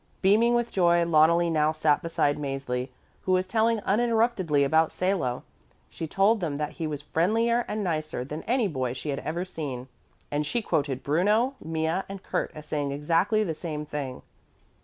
[0.23, 2.89] Beaming with joy, Loneli now sat beside Mäzli,
[3.21, 5.43] who was telling uninterruptedly about Salo.
[5.91, 9.45] She told them that he was friendlier and nicer than any boy she had ever
[9.45, 9.89] seen,
[10.31, 14.23] and she quoted Bruno, Mea and Kurt as saying exactly the same thing.